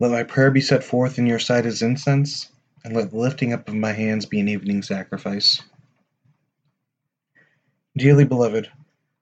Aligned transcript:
Let 0.00 0.12
my 0.12 0.22
prayer 0.22 0.52
be 0.52 0.60
set 0.60 0.84
forth 0.84 1.18
in 1.18 1.26
your 1.26 1.40
sight 1.40 1.66
as 1.66 1.82
incense, 1.82 2.52
and 2.84 2.94
let 2.94 3.10
the 3.10 3.16
lifting 3.16 3.52
up 3.52 3.68
of 3.68 3.74
my 3.74 3.90
hands 3.90 4.26
be 4.26 4.38
an 4.38 4.46
evening 4.46 4.80
sacrifice. 4.82 5.60
Dearly 7.96 8.24
beloved, 8.24 8.70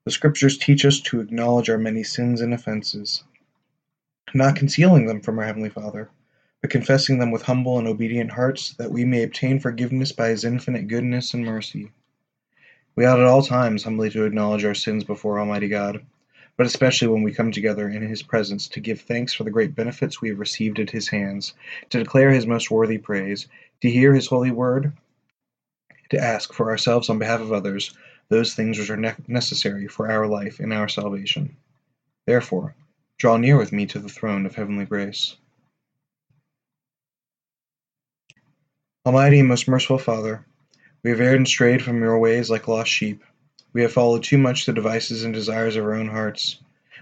the 0.05 0.11
Scriptures 0.11 0.59
teach 0.59 0.85
us 0.85 1.01
to 1.01 1.21
acknowledge 1.21 1.71
our 1.71 1.79
many 1.79 2.03
sins 2.03 2.43
and 2.43 2.53
offenses, 2.53 3.25
not 4.35 4.57
concealing 4.57 5.07
them 5.07 5.23
from 5.23 5.39
our 5.39 5.47
Heavenly 5.47 5.71
Father, 5.71 6.11
but 6.61 6.71
confessing 6.71 7.19
them 7.19 7.31
with 7.31 7.41
humble 7.41 7.79
and 7.79 7.89
obedient 7.89 8.33
hearts, 8.33 8.75
that 8.75 8.91
we 8.91 9.03
may 9.03 9.23
obtain 9.23 9.59
forgiveness 9.59 10.13
by 10.13 10.29
His 10.29 10.45
infinite 10.45 10.89
goodness 10.89 11.33
and 11.33 11.43
mercy. 11.43 11.91
We 12.97 13.07
ought 13.07 13.19
at 13.21 13.25
all 13.25 13.43
times 13.43 13.85
humbly 13.85 14.11
to 14.11 14.25
acknowledge 14.25 14.67
our 14.67 14.75
sins 14.75 15.05
before 15.05 15.41
Almighty 15.41 15.69
God 15.69 16.05
but 16.57 16.67
especially 16.67 17.09
when 17.09 17.23
we 17.23 17.33
come 17.33 17.53
together 17.53 17.89
in 17.89 18.03
his 18.03 18.23
presence 18.23 18.69
to 18.69 18.81
give 18.81 19.01
thanks 19.01 19.33
for 19.33 19.45
the 19.45 19.51
great 19.51 19.75
benefits 19.75 20.21
we 20.21 20.29
have 20.29 20.39
received 20.39 20.79
at 20.79 20.91
his 20.91 21.09
hands, 21.09 21.55
to 21.91 21.99
declare 21.99 22.31
his 22.31 22.47
most 22.47 22.71
worthy 22.71 22.99
praise, 22.99 23.47
to 23.83 23.91
hear 23.91 24.15
his 24.15 24.27
holy 24.27 24.51
word, 24.51 24.93
to 26.11 26.19
ask 26.19 26.53
for 26.53 26.71
ourselves 26.71 27.11
on 27.11 27.19
behalf 27.19 27.41
of 27.41 27.53
others 27.53 27.95
those 28.29 28.55
things 28.55 28.79
which 28.79 28.91
are 28.91 28.97
ne- 28.97 29.15
necessary 29.29 29.87
for 29.87 30.11
our 30.11 30.27
life 30.27 30.61
and 30.61 30.73
our 30.73 30.89
salvation. 30.89 31.57
Therefore, 32.27 32.75
draw 33.19 33.37
near 33.37 33.57
with 33.57 33.73
me 33.73 33.87
to 33.87 33.99
the 33.99 34.09
throne 34.09 34.47
of 34.47 34.55
heavenly 34.55 34.85
grace. 34.85 35.37
Almighty 39.05 39.39
and 39.39 39.49
most 39.49 39.69
merciful 39.69 39.99
Father, 39.99 40.45
we 41.05 41.11
have 41.11 41.21
erred 41.21 41.37
and 41.37 41.47
strayed 41.47 41.83
from 41.83 42.01
your 42.01 42.19
ways 42.19 42.51
like 42.51 42.67
lost 42.67 42.91
sheep. 42.91 43.23
We 43.77 43.83
have 43.83 43.93
followed 43.93 44.23
too 44.23 44.39
much 44.39 44.65
the 44.65 44.73
devices 44.73 45.23
and 45.23 45.35
desires 45.35 45.77
of 45.77 45.85
our 45.85 45.93
own 45.93 46.09
hearts. 46.09 46.59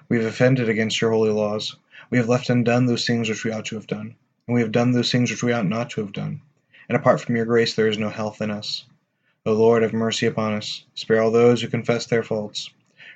We 0.08 0.16
have 0.16 0.26
offended 0.26 0.68
against 0.68 1.00
your 1.00 1.12
holy 1.12 1.30
laws. 1.30 1.76
We 2.10 2.18
have 2.18 2.28
left 2.28 2.50
undone 2.50 2.86
those 2.86 3.06
things 3.06 3.28
which 3.28 3.44
we 3.44 3.52
ought 3.52 3.66
to 3.66 3.76
have 3.76 3.86
done, 3.86 4.16
and 4.48 4.54
we 4.56 4.60
have 4.60 4.72
done 4.72 4.90
those 4.90 5.12
things 5.12 5.30
which 5.30 5.44
we 5.44 5.52
ought 5.52 5.68
not 5.68 5.90
to 5.90 6.00
have 6.00 6.12
done. 6.12 6.40
And 6.88 6.96
apart 6.96 7.20
from 7.20 7.36
your 7.36 7.44
grace 7.44 7.76
there 7.76 7.86
is 7.86 7.96
no 7.96 8.08
health 8.08 8.42
in 8.42 8.50
us. 8.50 8.86
O 9.46 9.52
Lord, 9.52 9.84
have 9.84 9.92
mercy 9.92 10.26
upon 10.26 10.52
us. 10.52 10.84
Spare 10.96 11.22
all 11.22 11.30
those 11.30 11.62
who 11.62 11.68
confess 11.68 12.06
their 12.06 12.24
faults. 12.24 12.70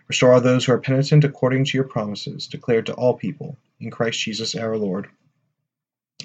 Restore 0.06 0.34
all 0.34 0.40
those 0.40 0.64
who 0.64 0.72
are 0.74 0.78
penitent 0.78 1.24
according 1.24 1.64
to 1.64 1.76
your 1.76 1.82
promises, 1.82 2.46
declared 2.46 2.86
to 2.86 2.94
all 2.94 3.14
people, 3.14 3.56
in 3.80 3.90
Christ 3.90 4.20
Jesus 4.20 4.54
our 4.54 4.76
Lord. 4.76 5.08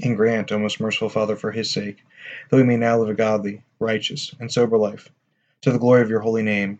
And 0.04 0.16
grant, 0.16 0.52
O 0.52 0.60
most 0.60 0.80
merciful 0.80 1.10
Father, 1.10 1.36
for 1.36 1.52
his 1.52 1.72
sake, 1.72 1.98
that 2.52 2.58
we 2.58 2.62
may 2.64 2.78
now 2.78 3.00
live 3.00 3.10
a 3.10 3.16
godly, 3.16 3.64
righteous, 3.80 4.36
and 4.40 4.52
sober 4.52 4.78
life, 4.78 5.10
to 5.62 5.72
the 5.72 5.80
glory 5.80 6.04
of 6.04 6.12
your 6.12 6.20
holy 6.20 6.44
name 6.44 6.80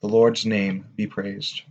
The 0.00 0.08
Lord's 0.08 0.46
name 0.46 0.86
be 0.94 1.08
praised. 1.08 1.62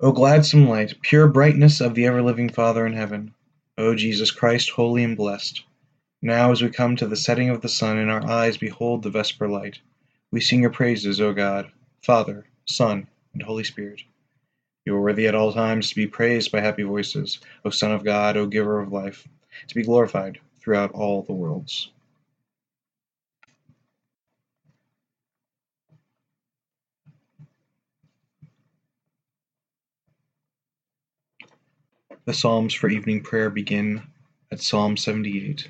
O 0.00 0.10
gladsome 0.10 0.68
light, 0.68 1.00
pure 1.00 1.28
brightness 1.28 1.80
of 1.80 1.94
the 1.94 2.06
ever 2.06 2.22
living 2.22 2.48
Father 2.48 2.84
in 2.84 2.94
heaven, 2.94 3.34
O 3.78 3.94
Jesus 3.94 4.32
Christ, 4.32 4.70
holy 4.70 5.04
and 5.04 5.16
blessed, 5.16 5.62
now 6.20 6.50
as 6.50 6.60
we 6.60 6.70
come 6.70 6.96
to 6.96 7.06
the 7.06 7.14
setting 7.14 7.50
of 7.50 7.60
the 7.60 7.68
sun 7.68 7.98
and 7.98 8.10
our 8.10 8.26
eyes 8.26 8.56
behold 8.56 9.02
the 9.02 9.10
vesper 9.10 9.46
light, 9.46 9.78
we 10.32 10.40
sing 10.40 10.62
your 10.62 10.70
praises, 10.70 11.20
O 11.20 11.32
God, 11.32 11.70
Father, 12.02 12.46
Son, 12.64 13.06
and 13.32 13.42
Holy 13.42 13.62
Spirit. 13.62 14.02
You 14.84 14.96
are 14.96 15.00
worthy 15.00 15.28
at 15.28 15.34
all 15.36 15.52
times 15.52 15.90
to 15.90 15.94
be 15.94 16.06
praised 16.06 16.50
by 16.50 16.60
happy 16.60 16.82
voices, 16.82 17.38
O 17.64 17.70
Son 17.70 17.92
of 17.92 18.02
God, 18.02 18.36
O 18.36 18.46
Giver 18.46 18.80
of 18.80 18.92
life, 18.92 19.28
to 19.68 19.74
be 19.74 19.84
glorified 19.84 20.40
throughout 20.58 20.90
all 20.92 21.22
the 21.22 21.32
worlds. 21.32 21.92
The 32.30 32.36
Psalms 32.36 32.74
for 32.74 32.88
evening 32.88 33.22
prayer 33.22 33.50
begin 33.50 34.04
at 34.52 34.60
Psalm 34.60 34.96
78. 34.96 35.68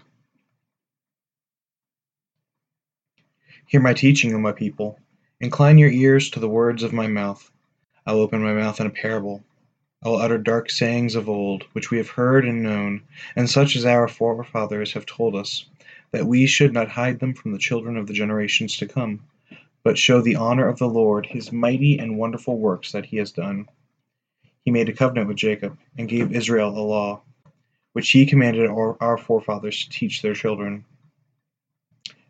Hear 3.65 3.81
my 3.81 3.95
teaching, 3.95 4.35
O 4.35 4.39
my 4.39 4.53
people. 4.53 4.99
Incline 5.41 5.79
your 5.79 5.89
ears 5.89 6.29
to 6.29 6.39
the 6.39 6.51
words 6.51 6.83
of 6.83 6.93
my 6.93 7.07
mouth. 7.07 7.51
I 8.05 8.13
will 8.13 8.21
open 8.21 8.43
my 8.43 8.53
mouth 8.53 8.79
in 8.79 8.87
a 8.87 8.91
parable. 8.91 9.43
I 10.05 10.11
will 10.11 10.19
utter 10.19 10.37
dark 10.37 10.69
sayings 10.69 11.15
of 11.15 11.31
old, 11.31 11.63
which 11.73 11.91
we 11.91 11.97
have 11.97 12.11
heard 12.11 12.45
and 12.45 12.63
known, 12.63 13.05
and 13.35 13.49
such 13.49 13.75
as 13.75 13.87
our 13.87 14.07
forefathers 14.07 14.93
have 14.93 15.07
told 15.07 15.35
us, 15.35 15.65
that 16.11 16.27
we 16.27 16.45
should 16.45 16.75
not 16.75 16.91
hide 16.91 17.21
them 17.21 17.33
from 17.33 17.53
the 17.53 17.59
children 17.59 17.97
of 17.97 18.07
the 18.07 18.13
generations 18.13 18.77
to 18.77 18.87
come, 18.87 19.23
but 19.83 19.97
show 19.97 20.21
the 20.21 20.37
honor 20.37 20.69
of 20.69 20.79
the 20.79 20.89
Lord, 20.89 21.25
his 21.25 21.53
mighty 21.53 21.99
and 21.99 22.19
wonderful 22.19 22.59
works 22.59 22.93
that 22.93 23.07
he 23.07 23.17
has 23.17 23.33
done. 23.33 23.67
He 24.65 24.71
made 24.71 24.91
a 24.91 24.93
covenant 24.93 25.29
with 25.29 25.39
Jacob, 25.39 25.79
and 25.97 26.09
gave 26.09 26.33
Israel 26.33 26.69
a 26.69 26.81
law, 26.85 27.23
which 27.95 28.11
he 28.11 28.27
commanded 28.27 28.69
our 28.69 29.17
forefathers 29.17 29.85
to 29.85 29.91
teach 29.91 30.21
their 30.21 30.35
children, 30.35 30.85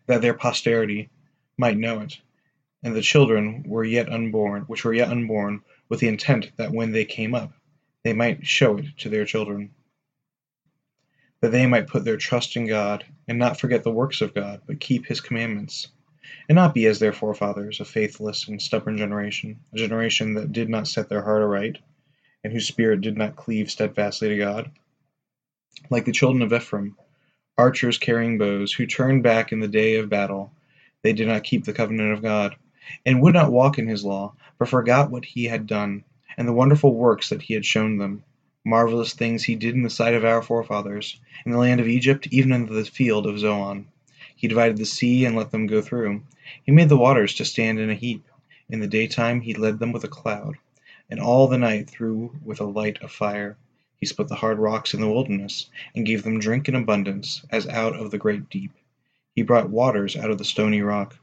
that 0.06 0.22
their 0.22 0.34
posterity 0.34 1.10
might 1.56 1.76
know 1.76 2.00
it, 2.00 2.20
and 2.84 2.94
the 2.94 3.02
children 3.02 3.64
were 3.66 3.84
yet 3.84 4.08
unborn, 4.08 4.62
which 4.62 4.84
were 4.84 4.94
yet 4.94 5.08
unborn, 5.08 5.62
with 5.88 5.98
the 5.98 6.06
intent 6.08 6.52
that 6.56 6.70
when 6.72 6.92
they 6.92 7.04
came 7.04 7.34
up, 7.34 7.52
they 8.04 8.12
might 8.12 8.46
show 8.46 8.78
it 8.78 8.86
to 8.98 9.08
their 9.08 9.24
children, 9.24 9.74
that 11.40 11.50
they 11.50 11.66
might 11.66 11.88
put 11.88 12.04
their 12.04 12.16
trust 12.16 12.54
in 12.56 12.66
God, 12.66 13.04
and 13.26 13.38
not 13.40 13.58
forget 13.58 13.82
the 13.82 13.90
works 13.90 14.20
of 14.20 14.34
God, 14.34 14.62
but 14.66 14.78
keep 14.78 15.04
his 15.04 15.20
commandments, 15.20 15.88
and 16.48 16.54
not 16.54 16.74
be 16.74 16.86
as 16.86 17.00
their 17.00 17.12
forefathers, 17.12 17.80
a 17.80 17.84
faithless 17.84 18.46
and 18.46 18.62
stubborn 18.62 18.96
generation, 18.96 19.58
a 19.72 19.76
generation 19.76 20.34
that 20.34 20.52
did 20.52 20.68
not 20.68 20.86
set 20.86 21.08
their 21.08 21.22
heart 21.22 21.42
aright 21.42 21.78
and 22.42 22.52
whose 22.52 22.66
spirit 22.66 23.00
did 23.00 23.18
not 23.18 23.36
cleave 23.36 23.70
steadfastly 23.70 24.28
to 24.28 24.36
God. 24.36 24.70
Like 25.90 26.04
the 26.04 26.12
children 26.12 26.42
of 26.42 26.52
Ephraim, 26.52 26.96
archers 27.58 27.98
carrying 27.98 28.38
bows, 28.38 28.72
who 28.72 28.86
turned 28.86 29.22
back 29.22 29.52
in 29.52 29.60
the 29.60 29.68
day 29.68 29.96
of 29.96 30.08
battle, 30.08 30.52
they 31.02 31.12
did 31.12 31.28
not 31.28 31.44
keep 31.44 31.64
the 31.64 31.72
covenant 31.72 32.12
of 32.12 32.22
God, 32.22 32.56
and 33.04 33.20
would 33.20 33.34
not 33.34 33.52
walk 33.52 33.78
in 33.78 33.86
his 33.86 34.04
law, 34.04 34.34
but 34.58 34.68
forgot 34.68 35.10
what 35.10 35.24
he 35.24 35.44
had 35.44 35.66
done, 35.66 36.04
and 36.36 36.48
the 36.48 36.52
wonderful 36.52 36.94
works 36.94 37.28
that 37.28 37.42
he 37.42 37.54
had 37.54 37.66
shown 37.66 37.98
them. 37.98 38.24
Marvelous 38.64 39.12
things 39.12 39.44
he 39.44 39.54
did 39.54 39.74
in 39.74 39.82
the 39.82 39.90
sight 39.90 40.14
of 40.14 40.24
our 40.24 40.40
forefathers, 40.42 41.20
in 41.44 41.52
the 41.52 41.58
land 41.58 41.80
of 41.80 41.88
Egypt, 41.88 42.28
even 42.30 42.52
in 42.52 42.66
the 42.66 42.84
field 42.84 43.26
of 43.26 43.38
Zoan. 43.38 43.86
He 44.34 44.48
divided 44.48 44.78
the 44.78 44.86
sea 44.86 45.26
and 45.26 45.36
let 45.36 45.50
them 45.50 45.66
go 45.66 45.82
through. 45.82 46.22
He 46.62 46.72
made 46.72 46.88
the 46.88 46.96
waters 46.96 47.34
to 47.34 47.44
stand 47.44 47.78
in 47.78 47.90
a 47.90 47.94
heap. 47.94 48.24
In 48.68 48.80
the 48.80 48.86
daytime 48.86 49.42
he 49.42 49.54
led 49.54 49.78
them 49.78 49.92
with 49.92 50.04
a 50.04 50.08
cloud 50.08 50.56
and 51.10 51.20
all 51.20 51.48
the 51.48 51.58
night 51.58 51.90
through 51.90 52.38
with 52.44 52.60
a 52.60 52.64
light 52.64 53.02
of 53.02 53.10
fire. 53.10 53.56
He 53.98 54.06
split 54.06 54.28
the 54.28 54.36
hard 54.36 54.58
rocks 54.58 54.94
in 54.94 55.00
the 55.00 55.10
wilderness, 55.10 55.68
and 55.94 56.06
gave 56.06 56.22
them 56.22 56.38
drink 56.38 56.68
in 56.68 56.74
abundance, 56.74 57.44
as 57.50 57.66
out 57.66 57.96
of 57.96 58.10
the 58.10 58.18
great 58.18 58.48
deep. 58.48 58.72
He 59.34 59.42
brought 59.42 59.70
waters 59.70 60.16
out 60.16 60.30
of 60.30 60.38
the 60.38 60.44
stony 60.44 60.82
rock, 60.82 61.16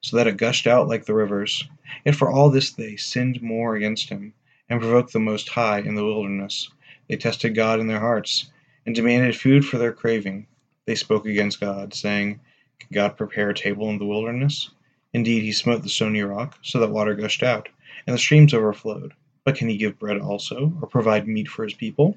so 0.00 0.16
that 0.16 0.26
it 0.26 0.36
gushed 0.36 0.66
out 0.66 0.88
like 0.88 1.04
the 1.04 1.14
rivers. 1.14 1.68
Yet 2.04 2.14
for 2.14 2.30
all 2.30 2.50
this 2.50 2.70
they 2.70 2.96
sinned 2.96 3.42
more 3.42 3.76
against 3.76 4.08
him, 4.08 4.32
and 4.68 4.80
provoked 4.80 5.12
the 5.12 5.20
Most 5.20 5.48
High 5.48 5.80
in 5.80 5.94
the 5.94 6.04
wilderness. 6.04 6.70
They 7.08 7.16
tested 7.16 7.54
God 7.54 7.80
in 7.80 7.88
their 7.88 8.00
hearts, 8.00 8.50
and 8.86 8.94
demanded 8.94 9.36
food 9.36 9.64
for 9.64 9.78
their 9.78 9.92
craving. 9.92 10.46
They 10.86 10.94
spoke 10.94 11.26
against 11.26 11.60
God, 11.60 11.94
saying, 11.94 12.40
Can 12.78 12.88
God 12.92 13.16
prepare 13.16 13.50
a 13.50 13.54
table 13.54 13.90
in 13.90 13.98
the 13.98 14.06
wilderness? 14.06 14.70
Indeed, 15.12 15.42
he 15.42 15.52
smote 15.52 15.82
the 15.82 15.88
stony 15.88 16.22
rock, 16.22 16.58
so 16.62 16.80
that 16.80 16.90
water 16.90 17.14
gushed 17.14 17.42
out, 17.42 17.68
and 18.06 18.14
the 18.14 18.18
streams 18.18 18.54
overflowed. 18.54 19.12
But 19.44 19.56
can 19.56 19.68
he 19.68 19.76
give 19.76 19.98
bread 19.98 20.20
also, 20.20 20.72
or 20.80 20.88
provide 20.88 21.26
meat 21.26 21.48
for 21.48 21.64
his 21.64 21.74
people? 21.74 22.16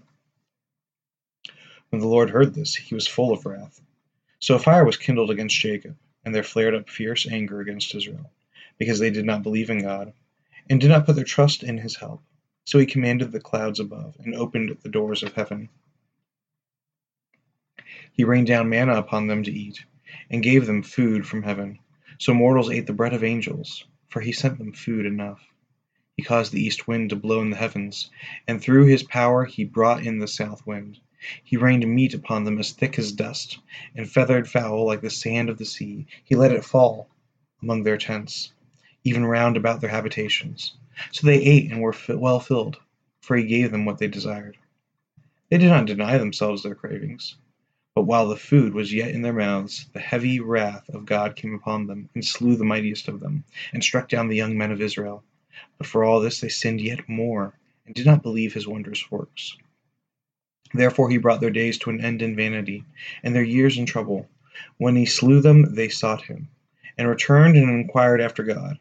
When 1.89 2.01
the 2.01 2.07
Lord 2.07 2.29
heard 2.29 2.53
this, 2.53 2.75
he 2.75 2.93
was 2.93 3.07
full 3.07 3.31
of 3.31 3.45
wrath. 3.45 3.81
So 4.39 4.55
a 4.55 4.59
fire 4.59 4.85
was 4.85 4.97
kindled 4.97 5.31
against 5.31 5.57
Jacob, 5.59 5.95
and 6.23 6.35
there 6.35 6.43
flared 6.43 6.75
up 6.75 6.89
fierce 6.89 7.27
anger 7.27 7.61
against 7.61 7.95
Israel, 7.95 8.29
because 8.77 8.99
they 8.99 9.09
did 9.09 9.25
not 9.25 9.43
believe 9.43 9.69
in 9.69 9.81
God, 9.81 10.13
and 10.69 10.79
did 10.81 10.89
not 10.89 11.05
put 11.05 11.15
their 11.15 11.23
trust 11.23 11.63
in 11.63 11.77
his 11.77 11.95
help. 11.95 12.21
So 12.65 12.79
he 12.79 12.85
commanded 12.85 13.31
the 13.31 13.39
clouds 13.39 13.79
above, 13.79 14.15
and 14.19 14.35
opened 14.35 14.77
the 14.81 14.89
doors 14.89 15.23
of 15.23 15.33
heaven. 15.33 15.69
He 18.13 18.23
rained 18.23 18.47
down 18.47 18.69
manna 18.69 18.97
upon 18.97 19.27
them 19.27 19.43
to 19.43 19.51
eat, 19.51 19.83
and 20.29 20.43
gave 20.43 20.65
them 20.65 20.83
food 20.83 21.25
from 21.25 21.43
heaven. 21.43 21.79
So 22.17 22.33
mortals 22.33 22.69
ate 22.69 22.87
the 22.87 22.93
bread 22.93 23.13
of 23.13 23.23
angels, 23.23 23.85
for 24.09 24.21
he 24.21 24.31
sent 24.31 24.57
them 24.57 24.73
food 24.73 25.05
enough. 25.05 25.41
He 26.17 26.23
caused 26.23 26.53
the 26.53 26.65
east 26.65 26.87
wind 26.87 27.09
to 27.09 27.17
blow 27.17 27.41
in 27.41 27.49
the 27.49 27.57
heavens, 27.57 28.09
and 28.47 28.61
through 28.61 28.85
his 28.85 29.03
power 29.03 29.43
he 29.43 29.65
brought 29.65 30.05
in 30.05 30.19
the 30.19 30.29
south 30.29 30.65
wind. 30.65 30.97
He 31.43 31.57
rained 31.57 31.85
meat 31.93 32.13
upon 32.13 32.45
them 32.45 32.57
as 32.57 32.71
thick 32.71 32.97
as 32.97 33.11
dust, 33.11 33.59
and 33.93 34.09
feathered 34.09 34.49
fowl 34.49 34.85
like 34.85 35.01
the 35.01 35.09
sand 35.09 35.49
of 35.49 35.57
the 35.57 35.65
sea. 35.65 36.07
He 36.23 36.35
let 36.35 36.53
it 36.53 36.63
fall 36.63 37.09
among 37.61 37.83
their 37.83 37.97
tents, 37.97 38.53
even 39.03 39.25
round 39.25 39.57
about 39.57 39.81
their 39.81 39.89
habitations. 39.89 40.75
So 41.11 41.27
they 41.27 41.41
ate 41.41 41.69
and 41.69 41.81
were 41.81 41.93
well 42.07 42.39
filled, 42.39 42.77
for 43.19 43.35
he 43.35 43.43
gave 43.43 43.71
them 43.71 43.83
what 43.83 43.97
they 43.97 44.07
desired. 44.07 44.55
They 45.49 45.57
did 45.57 45.69
not 45.69 45.85
deny 45.85 46.17
themselves 46.17 46.63
their 46.63 46.75
cravings. 46.75 47.35
But 47.93 48.03
while 48.03 48.29
the 48.29 48.37
food 48.37 48.73
was 48.73 48.93
yet 48.93 49.11
in 49.11 49.21
their 49.21 49.33
mouths, 49.33 49.87
the 49.91 49.99
heavy 49.99 50.39
wrath 50.39 50.87
of 50.87 51.05
God 51.05 51.35
came 51.35 51.53
upon 51.53 51.87
them, 51.87 52.09
and 52.15 52.23
slew 52.23 52.55
the 52.55 52.63
mightiest 52.63 53.09
of 53.09 53.19
them, 53.19 53.43
and 53.73 53.83
struck 53.83 54.07
down 54.07 54.29
the 54.29 54.37
young 54.37 54.57
men 54.57 54.71
of 54.71 54.79
Israel. 54.79 55.21
But 55.77 55.87
for 55.87 56.03
all 56.03 56.19
this 56.19 56.41
they 56.41 56.49
sinned 56.49 56.81
yet 56.81 57.07
more, 57.07 57.53
and 57.85 57.95
did 57.95 58.05
not 58.05 58.21
believe 58.21 58.53
his 58.53 58.67
wondrous 58.67 59.09
works. 59.09 59.55
Therefore 60.73 61.09
he 61.09 61.17
brought 61.17 61.39
their 61.39 61.49
days 61.49 61.77
to 61.77 61.89
an 61.89 62.01
end 62.01 62.21
in 62.21 62.35
vanity, 62.35 62.83
and 63.23 63.33
their 63.33 63.41
years 63.41 63.77
in 63.77 63.85
trouble. 63.85 64.27
When 64.77 64.97
he 64.97 65.05
slew 65.05 65.39
them 65.39 65.75
they 65.75 65.87
sought 65.87 66.23
him, 66.23 66.49
and 66.97 67.07
returned 67.07 67.55
and 67.55 67.69
inquired 67.69 68.19
after 68.19 68.43
God. 68.43 68.79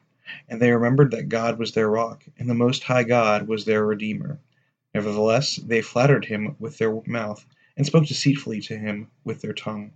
And 0.49 0.61
they 0.61 0.73
remembered 0.73 1.13
that 1.13 1.29
God 1.29 1.61
was 1.61 1.73
their 1.75 1.89
rock, 1.89 2.25
and 2.39 2.51
the 2.51 2.55
Most 2.55 2.83
High 2.83 3.05
God 3.05 3.47
was 3.47 3.65
their 3.65 3.87
Redeemer. 3.87 4.41
Nevertheless 4.93 5.57
they 5.57 5.81
flattered 5.81 6.25
him 6.25 6.57
with 6.59 6.79
their 6.79 7.01
mouth, 7.07 7.47
and 7.77 7.87
spoke 7.87 8.07
deceitfully 8.07 8.61
to 8.63 8.77
him 8.77 9.09
with 9.23 9.43
their 9.43 9.53
tongue. 9.53 9.93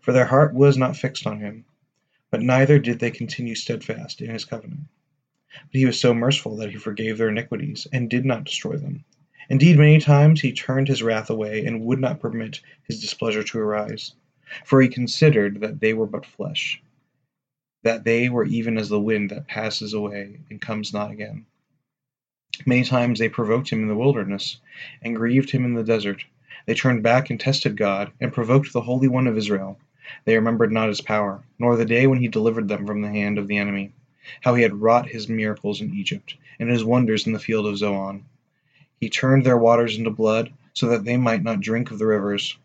For 0.00 0.12
their 0.12 0.26
heart 0.26 0.52
was 0.52 0.76
not 0.76 0.98
fixed 0.98 1.26
on 1.26 1.40
him, 1.40 1.64
but 2.30 2.42
neither 2.42 2.78
did 2.78 2.98
they 2.98 3.10
continue 3.10 3.54
steadfast 3.54 4.20
in 4.20 4.28
his 4.28 4.44
covenant. 4.44 4.82
But 5.52 5.78
he 5.78 5.84
was 5.84 5.98
so 5.98 6.14
merciful 6.14 6.56
that 6.56 6.70
he 6.70 6.76
forgave 6.76 7.18
their 7.18 7.28
iniquities, 7.28 7.86
and 7.92 8.08
did 8.08 8.24
not 8.24 8.44
destroy 8.44 8.76
them. 8.76 9.04
Indeed, 9.48 9.78
many 9.78 9.98
times 9.98 10.40
he 10.40 10.52
turned 10.52 10.86
his 10.86 11.02
wrath 11.02 11.28
away, 11.28 11.64
and 11.66 11.80
would 11.80 11.98
not 12.00 12.20
permit 12.20 12.60
his 12.84 13.00
displeasure 13.00 13.42
to 13.42 13.58
arise. 13.58 14.14
For 14.64 14.80
he 14.80 14.88
considered 14.88 15.60
that 15.60 15.80
they 15.80 15.92
were 15.92 16.06
but 16.06 16.24
flesh, 16.24 16.80
that 17.82 18.04
they 18.04 18.28
were 18.28 18.44
even 18.44 18.78
as 18.78 18.88
the 18.88 19.00
wind 19.00 19.30
that 19.30 19.48
passes 19.48 19.92
away 19.92 20.38
and 20.50 20.60
comes 20.60 20.92
not 20.92 21.10
again. 21.10 21.46
Many 22.64 22.84
times 22.84 23.18
they 23.18 23.28
provoked 23.28 23.70
him 23.70 23.82
in 23.82 23.88
the 23.88 23.96
wilderness, 23.96 24.60
and 25.02 25.16
grieved 25.16 25.50
him 25.50 25.64
in 25.64 25.74
the 25.74 25.82
desert. 25.82 26.24
They 26.66 26.74
turned 26.74 27.02
back 27.02 27.30
and 27.30 27.40
tested 27.40 27.76
God, 27.76 28.12
and 28.20 28.32
provoked 28.32 28.72
the 28.72 28.82
Holy 28.82 29.08
One 29.08 29.26
of 29.26 29.36
Israel. 29.36 29.80
They 30.24 30.36
remembered 30.36 30.72
not 30.72 30.88
his 30.88 31.00
power, 31.00 31.42
nor 31.58 31.76
the 31.76 31.84
day 31.84 32.06
when 32.06 32.20
he 32.20 32.28
delivered 32.28 32.68
them 32.68 32.86
from 32.86 33.02
the 33.02 33.10
hand 33.10 33.38
of 33.38 33.48
the 33.48 33.56
enemy, 33.56 33.92
how 34.42 34.54
he 34.54 34.62
had 34.62 34.82
wrought 34.82 35.08
his 35.08 35.28
miracles 35.28 35.80
in 35.80 35.94
Egypt, 35.94 36.36
and 36.58 36.68
his 36.68 36.84
wonders 36.84 37.26
in 37.26 37.32
the 37.32 37.38
field 37.38 37.66
of 37.66 37.78
Zoan. 37.78 38.24
He 39.00 39.08
turned 39.08 39.46
their 39.46 39.56
waters 39.56 39.96
into 39.96 40.10
blood, 40.10 40.52
so 40.74 40.88
that 40.88 41.04
they 41.04 41.16
might 41.16 41.42
not 41.42 41.60
drink 41.60 41.90
of 41.90 41.98
the 41.98 42.06
rivers. 42.06 42.58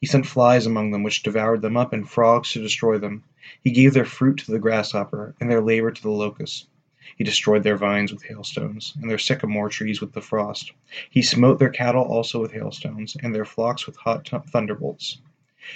He 0.00 0.06
sent 0.06 0.26
flies 0.26 0.64
among 0.64 0.90
them, 0.92 1.02
which 1.02 1.22
devoured 1.22 1.60
them 1.60 1.76
up, 1.76 1.92
and 1.92 2.08
frogs 2.08 2.52
to 2.52 2.62
destroy 2.62 2.98
them. 2.98 3.22
He 3.62 3.70
gave 3.70 3.92
their 3.92 4.06
fruit 4.06 4.38
to 4.38 4.50
the 4.50 4.58
grasshopper, 4.58 5.34
and 5.40 5.50
their 5.50 5.60
labor 5.60 5.90
to 5.90 6.02
the 6.02 6.10
locust. 6.10 6.68
He 7.16 7.22
destroyed 7.24 7.62
their 7.62 7.76
vines 7.76 8.10
with 8.10 8.22
hailstones, 8.22 8.94
and 8.98 9.10
their 9.10 9.18
sycamore 9.18 9.68
trees 9.68 10.00
with 10.00 10.12
the 10.12 10.22
frost. 10.22 10.72
He 11.10 11.20
smote 11.20 11.58
their 11.58 11.68
cattle 11.68 12.04
also 12.04 12.40
with 12.40 12.52
hailstones, 12.52 13.14
and 13.22 13.34
their 13.34 13.44
flocks 13.44 13.86
with 13.86 13.96
hot 13.96 14.26
thunderbolts. 14.50 15.18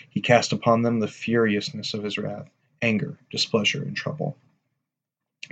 He 0.09 0.23
cast 0.23 0.55
upon 0.55 0.83
them 0.83 1.01
the 1.01 1.07
furiousness 1.07 1.93
of 1.93 2.03
his 2.03 2.17
wrath, 2.17 2.49
anger, 2.81 3.19
displeasure, 3.31 3.83
and 3.83 3.95
trouble 3.95 4.37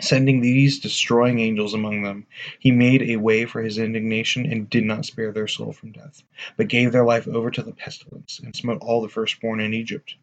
sending 0.01 0.41
these 0.41 0.79
destroying 0.79 1.41
angels 1.41 1.75
among 1.75 2.03
them. 2.03 2.27
He 2.59 2.71
made 2.71 3.03
a 3.03 3.17
way 3.17 3.45
for 3.45 3.63
his 3.63 3.79
indignation, 3.79 4.47
and 4.47 4.69
did 4.69 4.85
not 4.85 5.07
spare 5.07 5.33
their 5.33 5.49
soul 5.49 5.73
from 5.73 5.93
death, 5.93 6.23
but 6.57 6.69
gave 6.69 6.93
their 6.93 7.05
life 7.05 7.27
over 7.29 7.51
to 7.51 7.63
the 7.63 7.73
pestilence, 7.73 8.39
and 8.39 8.55
smote 8.55 8.79
all 8.83 9.01
the 9.01 9.09
firstborn 9.09 9.61
in 9.61 9.75
Egypt, 9.75 10.15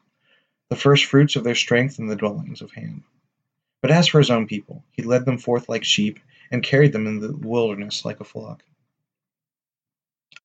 the 0.69 0.75
firstfruits 0.75 1.35
of 1.35 1.43
their 1.43 1.55
strength 1.55 1.99
and 1.99 2.09
the 2.09 2.15
dwellings 2.15 2.61
of 2.61 2.71
Ham. 2.71 3.03
But 3.81 3.91
as 3.91 4.07
for 4.07 4.19
his 4.19 4.31
own 4.31 4.47
people, 4.47 4.83
he 4.91 5.03
led 5.03 5.25
them 5.25 5.37
forth 5.37 5.67
like 5.67 5.83
sheep, 5.83 6.19
and 6.51 6.63
carried 6.63 6.93
them 6.93 7.07
in 7.07 7.19
the 7.19 7.35
wilderness 7.35 8.05
like 8.05 8.19
a 8.19 8.23
flock. 8.23 8.63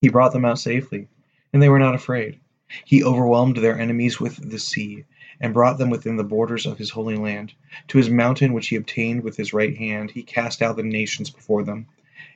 He 0.01 0.09
brought 0.09 0.33
them 0.33 0.45
out 0.45 0.59
safely, 0.59 1.07
and 1.53 1.61
they 1.61 1.69
were 1.69 1.79
not 1.79 1.95
afraid. 1.95 2.39
He 2.85 3.03
overwhelmed 3.03 3.57
their 3.57 3.79
enemies 3.79 4.19
with 4.19 4.49
the 4.49 4.59
sea, 4.59 5.05
and 5.41 5.53
brought 5.53 5.77
them 5.77 5.89
within 5.89 6.17
the 6.17 6.23
borders 6.23 6.65
of 6.65 6.77
his 6.77 6.89
holy 6.89 7.15
land. 7.15 7.53
To 7.87 7.97
his 7.97 8.09
mountain 8.09 8.53
which 8.53 8.67
he 8.67 8.75
obtained 8.75 9.23
with 9.23 9.37
his 9.37 9.53
right 9.53 9.77
hand, 9.77 10.11
he 10.11 10.23
cast 10.23 10.61
out 10.61 10.75
the 10.75 10.83
nations 10.83 11.29
before 11.29 11.63
them, 11.63 11.87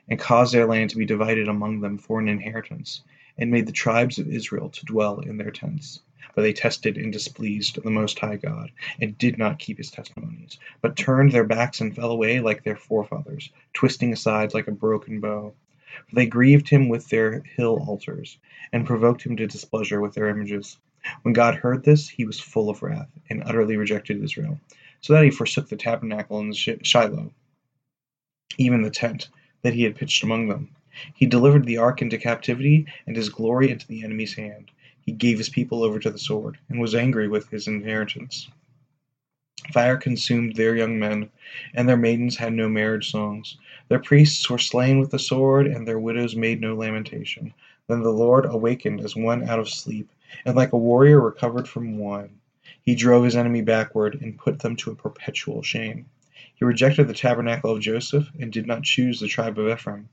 and 0.08 0.18
caused 0.18 0.54
their 0.54 0.66
land 0.66 0.90
to 0.90 0.96
be 0.96 1.04
divided 1.04 1.48
among 1.48 1.80
them 1.80 1.98
for 1.98 2.18
an 2.18 2.28
inheritance, 2.28 3.02
and 3.36 3.50
made 3.50 3.66
the 3.66 3.72
tribes 3.72 4.18
of 4.18 4.28
Israel 4.28 4.70
to 4.70 4.84
dwell 4.84 5.20
in 5.20 5.36
their 5.36 5.50
tents. 5.50 6.00
But 6.34 6.42
they 6.42 6.52
tested 6.52 6.96
and 6.96 7.12
displeased 7.12 7.82
the 7.82 7.90
Most 7.90 8.18
High 8.18 8.36
God, 8.36 8.72
and 9.00 9.18
did 9.18 9.38
not 9.38 9.58
keep 9.58 9.78
his 9.78 9.90
testimonies, 9.90 10.58
but 10.80 10.96
turned 10.96 11.32
their 11.32 11.44
backs 11.44 11.80
and 11.80 11.94
fell 11.94 12.10
away 12.10 12.40
like 12.40 12.64
their 12.64 12.76
forefathers, 12.76 13.50
twisting 13.72 14.12
aside 14.12 14.54
like 14.54 14.66
a 14.66 14.72
broken 14.72 15.20
bow. 15.20 15.54
For 16.08 16.14
they 16.14 16.26
grieved 16.26 16.68
him 16.68 16.88
with 16.88 17.08
their 17.08 17.42
hill 17.56 17.84
altars, 17.86 18.38
and 18.72 18.86
provoked 18.86 19.22
him 19.22 19.36
to 19.36 19.46
displeasure 19.46 20.00
with 20.00 20.14
their 20.14 20.28
images. 20.28 20.78
When 21.22 21.34
God 21.34 21.56
heard 21.56 21.84
this, 21.84 22.08
he 22.08 22.24
was 22.24 22.40
full 22.40 22.70
of 22.70 22.82
wrath, 22.82 23.10
and 23.28 23.42
utterly 23.44 23.76
rejected 23.76 24.22
Israel, 24.22 24.60
so 25.00 25.12
that 25.12 25.24
he 25.24 25.30
forsook 25.30 25.68
the 25.68 25.76
tabernacle 25.76 26.40
in 26.40 26.52
Shiloh, 26.52 27.32
even 28.56 28.82
the 28.82 28.90
tent 28.90 29.28
that 29.62 29.74
he 29.74 29.82
had 29.82 29.96
pitched 29.96 30.22
among 30.22 30.48
them. 30.48 30.70
He 31.14 31.26
delivered 31.26 31.66
the 31.66 31.78
ark 31.78 32.00
into 32.00 32.16
captivity, 32.16 32.86
and 33.06 33.16
his 33.16 33.28
glory 33.28 33.70
into 33.70 33.86
the 33.86 34.04
enemy's 34.04 34.34
hand. 34.34 34.70
He 35.00 35.12
gave 35.12 35.38
his 35.38 35.48
people 35.48 35.82
over 35.82 35.98
to 35.98 36.10
the 36.10 36.18
sword, 36.18 36.56
and 36.68 36.80
was 36.80 36.94
angry 36.94 37.28
with 37.28 37.50
his 37.50 37.66
inheritance. 37.68 38.48
Fire 39.72 39.96
consumed 39.96 40.56
their 40.56 40.76
young 40.76 40.98
men, 40.98 41.30
and 41.74 41.88
their 41.88 41.96
maidens 41.96 42.36
had 42.36 42.52
no 42.52 42.68
marriage 42.68 43.10
songs. 43.10 43.56
Their 43.88 43.98
priests 43.98 44.48
were 44.48 44.58
slain 44.58 44.98
with 44.98 45.10
the 45.10 45.18
sword, 45.18 45.66
and 45.66 45.86
their 45.86 45.98
widows 45.98 46.36
made 46.36 46.60
no 46.60 46.74
lamentation. 46.74 47.52
Then 47.88 48.02
the 48.02 48.10
Lord 48.12 48.46
awakened 48.46 49.00
as 49.00 49.16
one 49.16 49.48
out 49.48 49.58
of 49.58 49.68
sleep, 49.68 50.10
and 50.44 50.56
like 50.56 50.72
a 50.72 50.78
warrior 50.78 51.20
recovered 51.20 51.68
from 51.68 51.98
wine, 51.98 52.40
he 52.82 52.94
drove 52.94 53.24
his 53.24 53.36
enemy 53.36 53.62
backward, 53.62 54.20
and 54.20 54.38
put 54.38 54.58
them 54.58 54.76
to 54.76 54.90
a 54.90 54.94
perpetual 54.94 55.62
shame. 55.62 56.06
He 56.54 56.64
rejected 56.64 57.08
the 57.08 57.14
tabernacle 57.14 57.70
of 57.70 57.80
Joseph, 57.80 58.30
and 58.38 58.52
did 58.52 58.66
not 58.66 58.82
choose 58.82 59.20
the 59.20 59.28
tribe 59.28 59.58
of 59.58 59.68
Ephraim, 59.68 60.08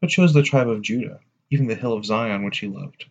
but 0.00 0.10
chose 0.10 0.32
the 0.32 0.42
tribe 0.42 0.68
of 0.68 0.82
Judah, 0.82 1.20
even 1.50 1.66
the 1.66 1.74
hill 1.74 1.92
of 1.92 2.04
Zion 2.04 2.44
which 2.44 2.58
he 2.58 2.66
loved. 2.66 3.06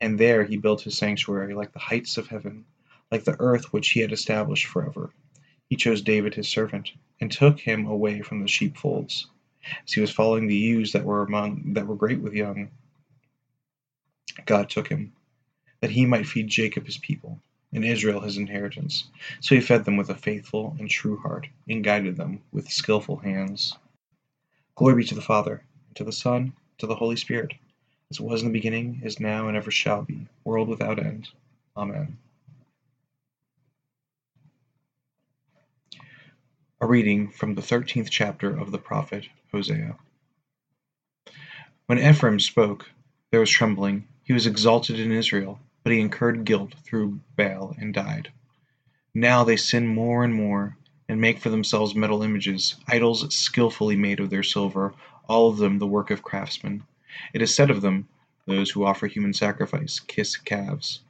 And 0.00 0.18
there 0.18 0.44
he 0.44 0.56
built 0.56 0.82
his 0.82 0.96
sanctuary, 0.96 1.54
like 1.54 1.72
the 1.72 1.78
heights 1.78 2.16
of 2.16 2.28
heaven, 2.28 2.64
like 3.10 3.24
the 3.24 3.36
earth 3.38 3.72
which 3.72 3.90
he 3.90 4.00
had 4.00 4.12
established 4.12 4.66
forever. 4.66 5.10
He 5.68 5.76
chose 5.76 6.02
David 6.02 6.34
his 6.34 6.48
servant, 6.48 6.92
and 7.20 7.30
took 7.30 7.60
him 7.60 7.86
away 7.86 8.22
from 8.22 8.40
the 8.40 8.48
sheepfolds, 8.48 9.26
as 9.84 9.92
he 9.92 10.00
was 10.00 10.10
following 10.10 10.46
the 10.46 10.54
ewes 10.54 10.92
that 10.92 11.04
were 11.04 11.22
among 11.22 11.74
that 11.74 11.86
were 11.86 11.96
great 11.96 12.20
with 12.20 12.32
young. 12.32 12.70
God 14.46 14.70
took 14.70 14.88
him, 14.88 15.12
that 15.80 15.90
he 15.90 16.06
might 16.06 16.26
feed 16.26 16.48
Jacob 16.48 16.86
his 16.86 16.98
people, 16.98 17.38
and 17.72 17.84
Israel 17.84 18.20
his 18.20 18.36
inheritance. 18.36 19.04
So 19.40 19.54
he 19.54 19.60
fed 19.60 19.84
them 19.84 19.96
with 19.96 20.10
a 20.10 20.14
faithful 20.14 20.76
and 20.78 20.88
true 20.88 21.18
heart, 21.18 21.48
and 21.68 21.84
guided 21.84 22.16
them 22.16 22.42
with 22.52 22.70
skilful 22.70 23.16
hands. 23.16 23.76
Glory 24.74 24.96
be 24.96 25.04
to 25.04 25.14
the 25.14 25.20
Father, 25.20 25.62
and 25.88 25.96
to 25.96 26.04
the 26.04 26.12
Son, 26.12 26.42
and 26.42 26.52
to 26.78 26.86
the 26.86 26.94
Holy 26.94 27.16
Spirit, 27.16 27.54
as 28.10 28.18
it 28.18 28.24
was 28.24 28.42
in 28.42 28.48
the 28.48 28.52
beginning, 28.52 29.00
is 29.04 29.20
now, 29.20 29.48
and 29.48 29.56
ever 29.56 29.70
shall 29.70 30.02
be, 30.02 30.26
world 30.44 30.68
without 30.68 30.98
end. 30.98 31.28
Amen. 31.76 32.16
A 36.80 36.86
reading 36.86 37.28
from 37.28 37.54
the 37.54 37.62
thirteenth 37.62 38.08
chapter 38.08 38.56
of 38.56 38.70
the 38.70 38.78
prophet 38.78 39.26
Hosea. 39.52 39.96
When 41.86 41.98
Ephraim 41.98 42.38
spoke, 42.38 42.88
there 43.30 43.40
was 43.40 43.50
trembling 43.50 44.06
he 44.22 44.32
was 44.32 44.46
exalted 44.46 45.00
in 45.00 45.10
Israel, 45.10 45.58
but 45.88 45.94
he 45.94 46.00
incurred 46.02 46.44
guilt 46.44 46.74
through 46.84 47.18
Baal 47.34 47.74
and 47.78 47.94
died. 47.94 48.30
Now 49.14 49.42
they 49.42 49.56
sin 49.56 49.86
more 49.86 50.22
and 50.22 50.34
more, 50.34 50.76
and 51.08 51.18
make 51.18 51.38
for 51.38 51.48
themselves 51.48 51.94
metal 51.94 52.22
images, 52.22 52.76
idols 52.86 53.34
skilfully 53.34 53.96
made 53.96 54.20
of 54.20 54.28
their 54.28 54.42
silver, 54.42 54.92
all 55.30 55.48
of 55.48 55.56
them 55.56 55.78
the 55.78 55.86
work 55.86 56.10
of 56.10 56.22
craftsmen. 56.22 56.82
It 57.32 57.40
is 57.40 57.54
said 57.54 57.70
of 57.70 57.80
them, 57.80 58.06
Those 58.44 58.68
who 58.68 58.84
offer 58.84 59.06
human 59.06 59.32
sacrifice 59.32 59.98
kiss 59.98 60.36
calves. 60.36 61.00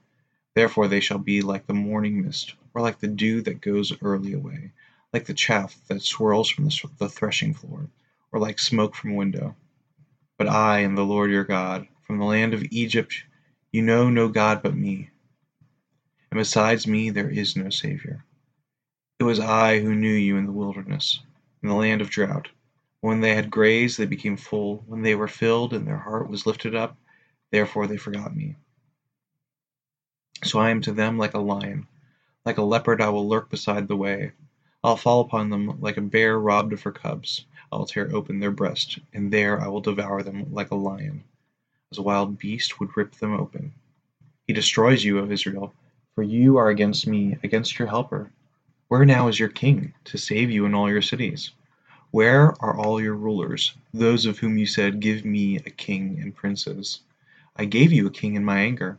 Therefore 0.54 0.86
they 0.86 1.00
shall 1.00 1.18
be 1.18 1.42
like 1.42 1.66
the 1.66 1.74
morning 1.74 2.22
mist, 2.22 2.54
or 2.72 2.80
like 2.80 3.00
the 3.00 3.08
dew 3.08 3.42
that 3.42 3.60
goes 3.60 3.92
early 4.00 4.32
away, 4.32 4.70
like 5.12 5.24
the 5.24 5.34
chaff 5.34 5.76
that 5.88 6.02
swirls 6.02 6.48
from 6.48 6.68
the 6.98 7.08
threshing 7.08 7.52
floor, 7.52 7.88
or 8.30 8.38
like 8.38 8.60
smoke 8.60 8.94
from 8.94 9.10
a 9.10 9.16
window. 9.16 9.56
But 10.36 10.46
I 10.46 10.82
am 10.82 10.94
the 10.94 11.04
Lord 11.04 11.32
your 11.32 11.42
God 11.42 11.88
from 12.06 12.18
the 12.18 12.24
land 12.24 12.54
of 12.54 12.62
Egypt 12.70 13.24
you 13.72 13.82
know 13.82 14.08
no 14.08 14.28
God 14.28 14.62
but 14.62 14.74
me, 14.74 15.10
and 16.30 16.38
besides 16.38 16.86
me 16.86 17.10
there 17.10 17.28
is 17.28 17.56
no 17.56 17.70
Saviour. 17.70 18.24
It 19.18 19.24
was 19.24 19.40
I 19.40 19.80
who 19.80 19.94
knew 19.94 20.12
you 20.12 20.36
in 20.36 20.46
the 20.46 20.52
wilderness, 20.52 21.20
in 21.62 21.68
the 21.68 21.74
land 21.74 22.00
of 22.00 22.10
drought. 22.10 22.48
When 23.00 23.20
they 23.20 23.34
had 23.34 23.50
grazed, 23.50 23.98
they 23.98 24.06
became 24.06 24.36
full. 24.36 24.84
When 24.86 25.02
they 25.02 25.14
were 25.14 25.28
filled, 25.28 25.72
and 25.72 25.86
their 25.86 25.98
heart 25.98 26.28
was 26.28 26.46
lifted 26.46 26.74
up, 26.74 26.96
therefore 27.50 27.86
they 27.86 27.96
forgot 27.96 28.34
me. 28.34 28.56
So 30.44 30.58
I 30.58 30.70
am 30.70 30.80
to 30.82 30.92
them 30.92 31.18
like 31.18 31.34
a 31.34 31.38
lion. 31.38 31.86
Like 32.44 32.58
a 32.58 32.62
leopard 32.62 33.00
I 33.00 33.08
will 33.10 33.28
lurk 33.28 33.50
beside 33.50 33.88
the 33.88 33.96
way. 33.96 34.32
I'll 34.82 34.96
fall 34.96 35.20
upon 35.20 35.50
them 35.50 35.80
like 35.80 35.96
a 35.96 36.00
bear 36.00 36.38
robbed 36.38 36.72
of 36.72 36.82
her 36.82 36.92
cubs. 36.92 37.44
I 37.72 37.76
will 37.76 37.86
tear 37.86 38.14
open 38.14 38.38
their 38.38 38.50
breast, 38.50 38.98
and 39.12 39.32
there 39.32 39.60
I 39.60 39.68
will 39.68 39.80
devour 39.80 40.22
them 40.22 40.52
like 40.52 40.70
a 40.70 40.76
lion, 40.76 41.24
as 41.90 41.98
a 41.98 42.02
wild 42.02 42.38
beast 42.38 42.78
would 42.78 42.96
rip 42.96 43.14
them 43.16 43.32
open. 43.32 43.72
He 44.46 44.52
destroys 44.52 45.04
you, 45.04 45.20
O 45.20 45.30
Israel, 45.30 45.74
for 46.14 46.22
you 46.22 46.56
are 46.56 46.68
against 46.68 47.06
me, 47.06 47.36
against 47.42 47.78
your 47.78 47.88
helper. 47.88 48.30
Where 48.88 49.04
now 49.04 49.28
is 49.28 49.38
your 49.38 49.48
king, 49.48 49.94
to 50.04 50.18
save 50.18 50.50
you 50.50 50.64
in 50.66 50.74
all 50.74 50.90
your 50.90 51.02
cities? 51.02 51.52
Where 52.10 52.54
are 52.62 52.76
all 52.76 53.00
your 53.00 53.14
rulers, 53.14 53.74
those 53.92 54.26
of 54.26 54.38
whom 54.38 54.56
you 54.58 54.66
said, 54.66 55.00
Give 55.00 55.24
me 55.24 55.56
a 55.56 55.70
king 55.70 56.18
and 56.20 56.34
princes? 56.34 57.00
I 57.56 57.64
gave 57.64 57.92
you 57.92 58.06
a 58.06 58.10
king 58.10 58.34
in 58.34 58.44
my 58.44 58.60
anger, 58.60 58.98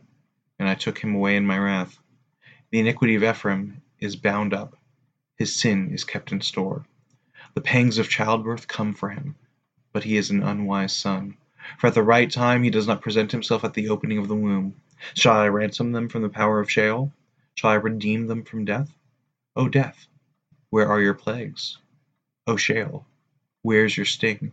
and 0.58 0.68
I 0.68 0.74
took 0.74 0.98
him 0.98 1.14
away 1.14 1.36
in 1.36 1.46
my 1.46 1.58
wrath. 1.58 1.98
The 2.70 2.78
iniquity 2.78 3.16
of 3.16 3.24
Ephraim 3.24 3.82
is 3.98 4.14
bound 4.14 4.54
up, 4.54 4.76
his 5.36 5.54
sin 5.54 5.90
is 5.92 6.04
kept 6.04 6.32
in 6.32 6.40
store. 6.40 6.84
The 7.54 7.60
pangs 7.60 7.98
of 7.98 8.08
childbirth 8.08 8.68
come 8.68 8.94
for 8.94 9.08
him, 9.08 9.34
but 9.92 10.04
he 10.04 10.16
is 10.16 10.30
an 10.30 10.42
unwise 10.42 10.94
son. 10.96 11.36
For 11.76 11.88
at 11.88 11.94
the 11.94 12.02
right 12.02 12.30
time 12.30 12.62
he 12.62 12.70
does 12.70 12.86
not 12.86 13.02
present 13.02 13.32
himself 13.32 13.64
at 13.64 13.74
the 13.74 13.90
opening 13.90 14.16
of 14.16 14.28
the 14.28 14.34
womb. 14.34 14.76
Shall 15.12 15.36
I 15.36 15.48
ransom 15.48 15.92
them 15.92 16.08
from 16.08 16.22
the 16.22 16.30
power 16.30 16.58
of 16.58 16.70
Sheol? 16.70 17.12
Shall 17.54 17.68
I 17.68 17.74
redeem 17.74 18.28
them 18.28 18.44
from 18.44 18.64
death? 18.64 18.94
O 19.54 19.68
death, 19.68 20.06
where 20.70 20.88
are 20.88 21.02
your 21.02 21.12
plagues? 21.12 21.76
O 22.46 22.56
Sheol, 22.56 23.04
where's 23.60 23.94
your 23.94 24.06
sting? 24.06 24.52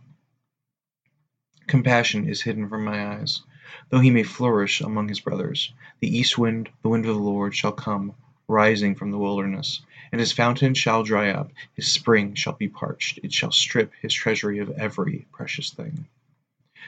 Compassion 1.66 2.28
is 2.28 2.42
hidden 2.42 2.68
from 2.68 2.84
my 2.84 3.16
eyes, 3.16 3.42
though 3.90 4.02
he 4.02 4.12
may 4.12 4.24
flourish 4.24 4.82
among 4.82 5.08
his 5.08 5.22
brothers. 5.22 5.72
The 6.02 6.14
east 6.14 6.38
wind, 6.38 6.70
the 6.82 6.90
wind 6.90 7.06
of 7.06 7.16
the 7.16 7.22
Lord, 7.22 7.56
shall 7.56 7.72
come, 7.72 8.16
rising 8.50 8.96
from 8.96 9.12
the 9.12 9.18
wilderness, 9.18 9.82
and 10.12 10.20
his 10.20 10.34
fountain 10.34 10.74
shall 10.74 11.04
dry 11.04 11.30
up, 11.30 11.52
his 11.74 11.90
spring 11.90 12.34
shall 12.36 12.54
be 12.54 12.68
parched, 12.68 13.20
it 13.24 13.32
shall 13.32 13.54
strip 13.54 13.94
his 14.02 14.14
treasury 14.14 14.60
of 14.60 14.72
every 14.72 15.26
precious 15.32 15.70
thing. 15.72 16.06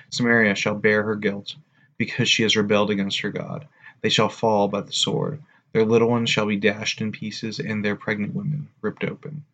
Samaria 0.09 0.55
shall 0.55 0.75
bear 0.75 1.03
her 1.03 1.15
guilt, 1.15 1.55
because 1.97 2.29
she 2.29 2.43
has 2.43 2.55
rebelled 2.55 2.91
against 2.91 3.21
her 3.21 3.31
God. 3.31 3.67
They 4.01 4.09
shall 4.09 4.29
fall 4.29 4.67
by 4.67 4.81
the 4.81 4.93
sword, 4.93 5.41
their 5.71 5.85
little 5.85 6.09
ones 6.09 6.29
shall 6.29 6.47
be 6.47 6.55
dashed 6.55 6.99
in 6.99 7.11
pieces, 7.11 7.59
and 7.59 7.85
their 7.85 7.95
pregnant 7.95 8.33
women 8.33 8.69
ripped 8.81 9.03
open. 9.03 9.45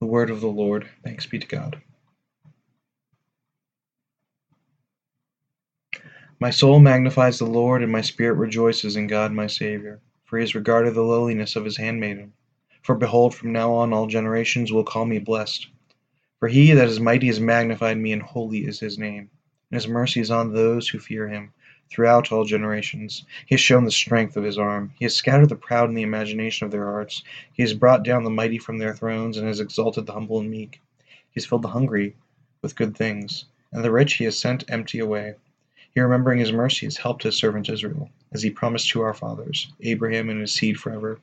The 0.00 0.06
word 0.06 0.30
of 0.30 0.40
the 0.40 0.48
Lord. 0.48 0.88
Thanks 1.02 1.26
be 1.26 1.38
to 1.38 1.46
God. 1.46 1.80
My 6.40 6.50
soul 6.50 6.78
magnifies 6.78 7.38
the 7.38 7.46
Lord, 7.46 7.82
and 7.82 7.90
my 7.90 8.02
spirit 8.02 8.34
rejoices 8.34 8.96
in 8.96 9.06
God 9.08 9.32
my 9.32 9.46
Saviour, 9.46 10.00
for 10.24 10.38
he 10.38 10.42
has 10.42 10.54
regarded 10.54 10.94
the 10.94 11.02
lowliness 11.02 11.56
of 11.56 11.64
his 11.64 11.78
handmaiden. 11.78 12.32
For 12.82 12.94
behold, 12.94 13.34
from 13.34 13.52
now 13.52 13.72
on 13.72 13.92
all 13.92 14.06
generations 14.06 14.70
will 14.70 14.84
call 14.84 15.04
me 15.04 15.18
blessed. 15.18 15.68
For 16.38 16.46
he 16.46 16.72
that 16.72 16.86
is 16.86 17.00
mighty 17.00 17.26
has 17.26 17.40
magnified 17.40 17.98
me, 17.98 18.12
and 18.12 18.22
holy 18.22 18.64
is 18.64 18.78
his 18.78 18.96
name. 18.96 19.28
And 19.70 19.80
his 19.80 19.88
mercy 19.88 20.20
is 20.20 20.30
on 20.30 20.52
those 20.52 20.88
who 20.88 21.00
fear 21.00 21.26
him 21.26 21.52
throughout 21.90 22.30
all 22.30 22.44
generations. 22.44 23.24
He 23.46 23.56
has 23.56 23.60
shown 23.60 23.84
the 23.84 23.90
strength 23.90 24.36
of 24.36 24.44
his 24.44 24.56
arm. 24.56 24.92
He 24.98 25.04
has 25.04 25.16
scattered 25.16 25.48
the 25.48 25.56
proud 25.56 25.88
in 25.88 25.96
the 25.96 26.02
imagination 26.02 26.64
of 26.64 26.70
their 26.70 26.84
hearts. 26.84 27.24
He 27.52 27.62
has 27.62 27.74
brought 27.74 28.04
down 28.04 28.22
the 28.22 28.30
mighty 28.30 28.58
from 28.58 28.78
their 28.78 28.94
thrones, 28.94 29.36
and 29.36 29.48
has 29.48 29.58
exalted 29.58 30.06
the 30.06 30.12
humble 30.12 30.38
and 30.38 30.48
meek. 30.48 30.80
He 31.30 31.40
has 31.40 31.44
filled 31.44 31.62
the 31.62 31.68
hungry 31.68 32.14
with 32.62 32.76
good 32.76 32.96
things, 32.96 33.46
and 33.72 33.84
the 33.84 33.90
rich 33.90 34.14
he 34.14 34.24
has 34.24 34.38
sent 34.38 34.70
empty 34.70 35.00
away. 35.00 35.34
He, 35.92 36.00
remembering 36.00 36.38
his 36.38 36.52
mercy, 36.52 36.86
has 36.86 36.98
helped 36.98 37.24
his 37.24 37.36
servant 37.36 37.68
Israel, 37.68 38.10
as 38.30 38.42
he 38.42 38.50
promised 38.50 38.90
to 38.90 39.00
our 39.00 39.14
fathers, 39.14 39.72
Abraham 39.80 40.30
and 40.30 40.40
his 40.40 40.52
seed 40.52 40.78
forever. 40.78 41.18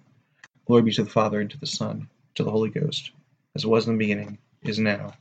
Glory 0.66 0.82
be 0.82 0.92
to 0.92 1.04
the 1.04 1.10
Father, 1.10 1.40
and 1.40 1.50
to 1.52 1.58
the 1.58 1.68
Son, 1.68 1.92
and 1.92 2.08
to 2.36 2.44
the 2.44 2.52
Holy 2.52 2.70
Ghost, 2.70 3.12
as 3.56 3.64
it 3.64 3.70
was 3.70 3.88
in 3.88 3.94
the 3.94 4.00
beginning, 4.00 4.40
is 4.70 4.80
now, 4.80 5.14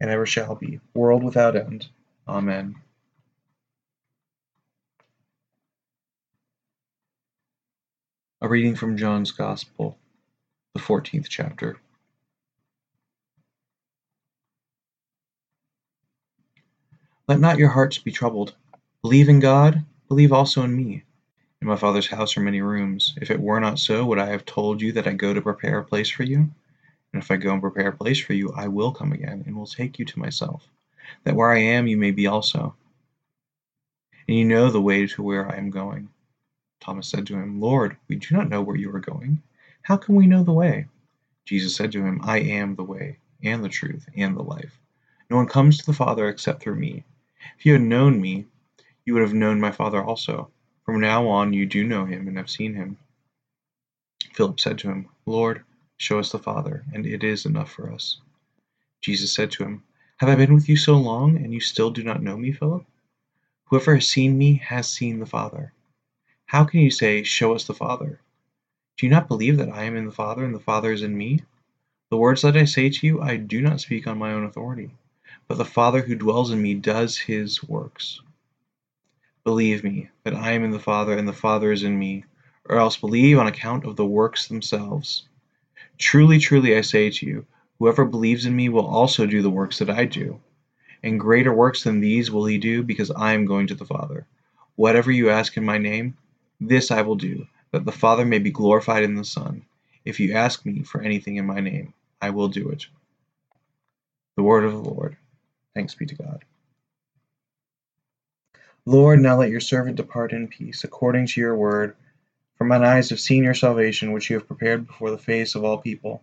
and 0.00 0.10
ever 0.10 0.26
shall 0.26 0.54
be, 0.54 0.80
world 0.94 1.22
without 1.22 1.56
end. 1.56 1.88
Amen. 2.28 2.76
A 8.40 8.48
reading 8.48 8.74
from 8.74 8.96
John's 8.96 9.30
Gospel, 9.30 9.98
the 10.74 10.80
14th 10.80 11.26
chapter. 11.28 11.76
Let 17.28 17.38
not 17.38 17.58
your 17.58 17.68
hearts 17.68 17.98
be 17.98 18.10
troubled. 18.10 18.54
Believe 19.00 19.28
in 19.28 19.40
God, 19.40 19.84
believe 20.08 20.32
also 20.32 20.62
in 20.62 20.76
me. 20.76 21.04
In 21.60 21.68
my 21.68 21.76
Father's 21.76 22.08
house 22.08 22.36
are 22.36 22.40
many 22.40 22.60
rooms. 22.60 23.14
If 23.20 23.30
it 23.30 23.40
were 23.40 23.60
not 23.60 23.78
so, 23.78 24.04
would 24.06 24.18
I 24.18 24.26
have 24.26 24.44
told 24.44 24.82
you 24.82 24.90
that 24.92 25.06
I 25.06 25.12
go 25.12 25.32
to 25.32 25.40
prepare 25.40 25.78
a 25.78 25.84
place 25.84 26.10
for 26.10 26.24
you? 26.24 26.50
And 27.12 27.22
if 27.22 27.30
I 27.30 27.36
go 27.36 27.52
and 27.52 27.60
prepare 27.60 27.88
a 27.88 27.96
place 27.96 28.20
for 28.20 28.32
you, 28.32 28.52
I 28.56 28.68
will 28.68 28.92
come 28.92 29.12
again 29.12 29.44
and 29.46 29.56
will 29.56 29.66
take 29.66 29.98
you 29.98 30.04
to 30.06 30.18
myself, 30.18 30.68
that 31.24 31.36
where 31.36 31.50
I 31.50 31.58
am 31.58 31.86
you 31.86 31.96
may 31.96 32.10
be 32.10 32.26
also. 32.26 32.74
And 34.28 34.36
you 34.36 34.44
know 34.44 34.70
the 34.70 34.80
way 34.80 35.06
to 35.06 35.22
where 35.22 35.50
I 35.50 35.56
am 35.56 35.70
going. 35.70 36.08
Thomas 36.80 37.08
said 37.08 37.26
to 37.26 37.36
him, 37.36 37.60
Lord, 37.60 37.96
we 38.08 38.16
do 38.16 38.34
not 38.34 38.48
know 38.48 38.62
where 38.62 38.76
you 38.76 38.94
are 38.94 39.00
going. 39.00 39.42
How 39.82 39.96
can 39.96 40.14
we 40.14 40.26
know 40.26 40.42
the 40.42 40.52
way? 40.52 40.86
Jesus 41.44 41.76
said 41.76 41.92
to 41.92 42.04
him, 42.04 42.20
I 42.22 42.38
am 42.38 42.76
the 42.76 42.84
way, 42.84 43.18
and 43.42 43.62
the 43.62 43.68
truth, 43.68 44.08
and 44.16 44.36
the 44.36 44.42
life. 44.42 44.78
No 45.28 45.36
one 45.36 45.48
comes 45.48 45.78
to 45.78 45.86
the 45.86 45.92
Father 45.92 46.28
except 46.28 46.62
through 46.62 46.76
me. 46.76 47.04
If 47.58 47.66
you 47.66 47.72
had 47.72 47.82
known 47.82 48.20
me, 48.20 48.46
you 49.04 49.14
would 49.14 49.22
have 49.22 49.34
known 49.34 49.60
my 49.60 49.72
Father 49.72 50.02
also. 50.02 50.50
From 50.84 51.00
now 51.00 51.26
on 51.28 51.52
you 51.52 51.66
do 51.66 51.84
know 51.84 52.04
him 52.04 52.28
and 52.28 52.36
have 52.36 52.50
seen 52.50 52.74
him. 52.74 52.96
Philip 54.32 54.60
said 54.60 54.78
to 54.78 54.88
him, 54.88 55.08
Lord, 55.26 55.64
show 56.02 56.18
us 56.18 56.32
the 56.32 56.38
Father, 56.38 56.84
and 56.92 57.06
it 57.06 57.22
is 57.22 57.46
enough 57.46 57.70
for 57.70 57.92
us. 57.92 58.18
Jesus 59.00 59.32
said 59.32 59.52
to 59.52 59.62
him, 59.62 59.84
Have 60.16 60.28
I 60.28 60.34
been 60.34 60.52
with 60.52 60.68
you 60.68 60.76
so 60.76 60.96
long, 60.96 61.36
and 61.36 61.54
you 61.54 61.60
still 61.60 61.90
do 61.90 62.02
not 62.02 62.22
know 62.22 62.36
me, 62.36 62.50
Philip? 62.50 62.84
Whoever 63.66 63.94
has 63.94 64.08
seen 64.08 64.36
me 64.36 64.54
has 64.54 64.90
seen 64.90 65.20
the 65.20 65.26
Father. 65.26 65.72
How 66.46 66.64
can 66.64 66.80
you 66.80 66.90
say, 66.90 67.22
Show 67.22 67.54
us 67.54 67.64
the 67.64 67.72
Father? 67.72 68.20
Do 68.96 69.06
you 69.06 69.10
not 69.10 69.28
believe 69.28 69.56
that 69.58 69.70
I 69.70 69.84
am 69.84 69.96
in 69.96 70.04
the 70.04 70.10
Father, 70.10 70.44
and 70.44 70.52
the 70.52 70.58
Father 70.58 70.92
is 70.92 71.02
in 71.02 71.16
me? 71.16 71.40
The 72.10 72.16
words 72.16 72.42
that 72.42 72.56
I 72.56 72.64
say 72.64 72.90
to 72.90 73.06
you, 73.06 73.20
I 73.22 73.36
do 73.36 73.62
not 73.62 73.80
speak 73.80 74.08
on 74.08 74.18
my 74.18 74.32
own 74.32 74.44
authority, 74.44 74.90
but 75.46 75.56
the 75.56 75.64
Father 75.64 76.02
who 76.02 76.16
dwells 76.16 76.50
in 76.50 76.60
me 76.60 76.74
does 76.74 77.16
his 77.16 77.62
works. 77.62 78.20
Believe 79.44 79.84
me 79.84 80.10
that 80.24 80.34
I 80.34 80.50
am 80.50 80.64
in 80.64 80.72
the 80.72 80.80
Father, 80.80 81.16
and 81.16 81.28
the 81.28 81.32
Father 81.32 81.70
is 81.70 81.84
in 81.84 81.96
me, 81.96 82.24
or 82.68 82.78
else 82.78 82.96
believe 82.96 83.38
on 83.38 83.46
account 83.46 83.84
of 83.84 83.94
the 83.94 84.04
works 84.04 84.48
themselves. 84.48 85.28
Truly, 86.02 86.40
truly, 86.40 86.76
I 86.76 86.80
say 86.80 87.10
to 87.10 87.26
you, 87.26 87.46
whoever 87.78 88.04
believes 88.04 88.44
in 88.44 88.56
me 88.56 88.68
will 88.68 88.84
also 88.84 89.24
do 89.24 89.40
the 89.40 89.48
works 89.48 89.78
that 89.78 89.88
I 89.88 90.04
do. 90.04 90.40
And 91.04 91.20
greater 91.20 91.54
works 91.54 91.84
than 91.84 92.00
these 92.00 92.28
will 92.28 92.44
he 92.44 92.58
do, 92.58 92.82
because 92.82 93.12
I 93.12 93.34
am 93.34 93.44
going 93.44 93.68
to 93.68 93.76
the 93.76 93.86
Father. 93.86 94.26
Whatever 94.74 95.12
you 95.12 95.30
ask 95.30 95.56
in 95.56 95.64
my 95.64 95.78
name, 95.78 96.18
this 96.60 96.90
I 96.90 97.02
will 97.02 97.14
do, 97.14 97.46
that 97.70 97.84
the 97.84 97.92
Father 97.92 98.24
may 98.24 98.40
be 98.40 98.50
glorified 98.50 99.04
in 99.04 99.14
the 99.14 99.24
Son. 99.24 99.64
If 100.04 100.18
you 100.18 100.32
ask 100.34 100.66
me 100.66 100.82
for 100.82 101.00
anything 101.00 101.36
in 101.36 101.46
my 101.46 101.60
name, 101.60 101.94
I 102.20 102.30
will 102.30 102.48
do 102.48 102.70
it. 102.70 102.84
The 104.36 104.42
word 104.42 104.64
of 104.64 104.72
the 104.72 104.90
Lord. 104.90 105.16
Thanks 105.72 105.94
be 105.94 106.06
to 106.06 106.16
God. 106.16 106.44
Lord, 108.86 109.20
now 109.20 109.38
let 109.38 109.50
your 109.50 109.60
servant 109.60 109.98
depart 109.98 110.32
in 110.32 110.48
peace, 110.48 110.82
according 110.82 111.28
to 111.28 111.40
your 111.40 111.54
word. 111.54 111.94
For 112.56 112.64
mine 112.64 112.84
eyes 112.84 113.10
have 113.10 113.20
seen 113.20 113.44
your 113.44 113.54
salvation, 113.54 114.12
which 114.12 114.30
you 114.30 114.36
have 114.36 114.46
prepared 114.46 114.86
before 114.86 115.10
the 115.10 115.18
face 115.18 115.54
of 115.54 115.64
all 115.64 115.78
people, 115.78 116.22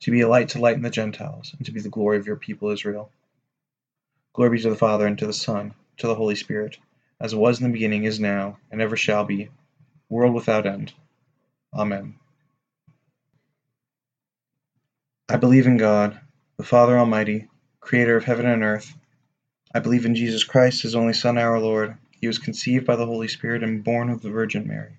to 0.00 0.10
be 0.10 0.20
a 0.22 0.28
light 0.28 0.50
to 0.50 0.60
lighten 0.60 0.82
the 0.82 0.90
Gentiles, 0.90 1.54
and 1.56 1.66
to 1.66 1.72
be 1.72 1.80
the 1.80 1.88
glory 1.88 2.18
of 2.18 2.26
your 2.26 2.36
people 2.36 2.70
Israel. 2.70 3.10
Glory 4.32 4.56
be 4.56 4.62
to 4.62 4.70
the 4.70 4.76
Father, 4.76 5.06
and 5.06 5.18
to 5.18 5.26
the 5.26 5.32
Son, 5.32 5.74
to 5.98 6.06
the 6.06 6.14
Holy 6.14 6.34
Spirit, 6.34 6.78
as 7.20 7.32
it 7.32 7.38
was 7.38 7.60
in 7.60 7.66
the 7.66 7.72
beginning, 7.72 8.04
is 8.04 8.20
now, 8.20 8.58
and 8.70 8.80
ever 8.80 8.96
shall 8.96 9.24
be, 9.24 9.50
world 10.08 10.34
without 10.34 10.66
end. 10.66 10.92
Amen. 11.74 12.14
I 15.28 15.36
believe 15.36 15.66
in 15.66 15.76
God, 15.76 16.18
the 16.56 16.64
Father 16.64 16.98
Almighty, 16.98 17.48
creator 17.80 18.16
of 18.16 18.24
heaven 18.24 18.46
and 18.46 18.62
earth. 18.62 18.96
I 19.74 19.80
believe 19.80 20.06
in 20.06 20.14
Jesus 20.14 20.42
Christ, 20.44 20.82
his 20.82 20.94
only 20.94 21.12
Son, 21.12 21.36
our 21.36 21.60
Lord. 21.60 21.96
He 22.20 22.26
was 22.26 22.38
conceived 22.38 22.86
by 22.86 22.96
the 22.96 23.06
Holy 23.06 23.28
Spirit 23.28 23.62
and 23.62 23.84
born 23.84 24.08
of 24.08 24.22
the 24.22 24.30
Virgin 24.30 24.66
Mary. 24.66 24.98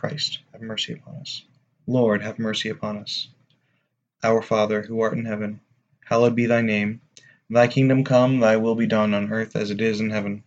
Christ, 0.00 0.38
have 0.52 0.62
mercy 0.62 0.94
upon 0.94 1.16
us. 1.16 1.44
Lord, 1.86 2.22
have 2.22 2.38
mercy 2.38 2.70
upon 2.70 2.96
us. 2.96 3.28
Our 4.22 4.40
Father, 4.40 4.80
who 4.80 5.02
art 5.02 5.12
in 5.12 5.26
heaven, 5.26 5.60
hallowed 6.06 6.34
be 6.34 6.46
thy 6.46 6.62
name. 6.62 7.02
Thy 7.50 7.66
kingdom 7.66 8.02
come, 8.02 8.40
thy 8.40 8.56
will 8.56 8.74
be 8.74 8.86
done 8.86 9.12
on 9.12 9.30
earth 9.30 9.56
as 9.56 9.70
it 9.70 9.82
is 9.82 10.00
in 10.00 10.08
heaven. 10.08 10.42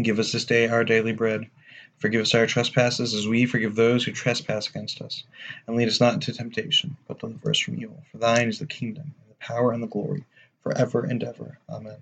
Give 0.00 0.20
us 0.20 0.30
this 0.30 0.44
day 0.44 0.68
our 0.68 0.84
daily 0.84 1.12
bread. 1.12 1.50
Forgive 1.98 2.20
us 2.20 2.36
our 2.36 2.46
trespasses 2.46 3.14
as 3.14 3.26
we 3.26 3.46
forgive 3.46 3.74
those 3.74 4.04
who 4.04 4.12
trespass 4.12 4.68
against 4.68 5.02
us. 5.02 5.24
And 5.66 5.76
lead 5.76 5.88
us 5.88 6.00
not 6.00 6.14
into 6.14 6.32
temptation, 6.32 6.96
but 7.08 7.18
deliver 7.18 7.50
us 7.50 7.58
from 7.58 7.82
evil. 7.82 8.04
For 8.12 8.18
thine 8.18 8.48
is 8.48 8.60
the 8.60 8.66
kingdom, 8.66 9.12
and 9.22 9.30
the 9.30 9.44
power, 9.44 9.72
and 9.72 9.82
the 9.82 9.88
glory, 9.88 10.22
for 10.62 10.76
ever 10.78 11.04
and 11.04 11.24
ever. 11.24 11.58
Amen. 11.68 11.98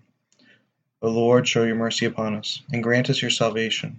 O 1.01 1.09
Lord, 1.09 1.49
show 1.49 1.65
your 1.65 1.77
mercy 1.77 2.05
upon 2.05 2.35
us, 2.35 2.61
and 2.71 2.83
grant 2.83 3.09
us 3.09 3.23
your 3.23 3.31
salvation. 3.31 3.99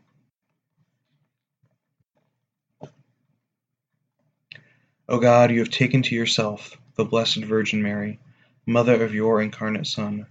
O 5.11 5.19
God, 5.19 5.51
you 5.51 5.59
have 5.59 5.69
taken 5.69 6.01
to 6.03 6.15
yourself 6.15 6.77
the 6.95 7.03
Blessed 7.03 7.43
Virgin 7.43 7.81
Mary, 7.81 8.17
mother 8.65 9.03
of 9.03 9.13
your 9.13 9.41
incarnate 9.41 9.85
Son. 9.85 10.25